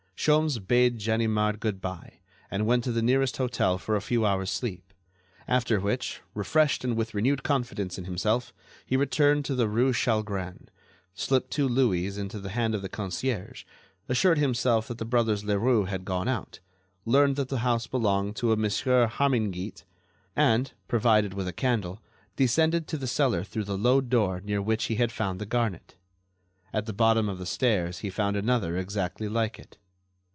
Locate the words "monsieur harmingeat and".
18.55-20.71